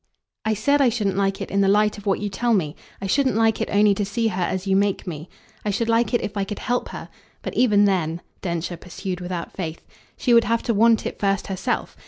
[0.45, 2.75] "I said I shouldn't like it in the light of what you tell me.
[2.99, 5.29] I shouldn't like it only to see her as you make me.
[5.63, 7.07] I should like it if I could help her.
[7.43, 9.85] But even then," Densher pursued without faith,
[10.17, 11.95] "she would have to want it first herself.